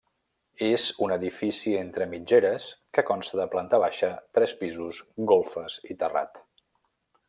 [0.67, 2.67] És un edifici entre mitgeres
[2.99, 6.47] que consta de planta baixa, tres pisos, golfes i terrat.